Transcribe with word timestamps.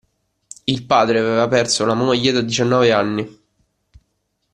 Il 0.65 0.85
padre 0.87 1.19
aveva 1.19 1.47
perso 1.47 1.85
la 1.85 1.93
moglie 1.93 2.31
da 2.31 2.41
diciannove 2.41 2.91
anni. 2.91 3.39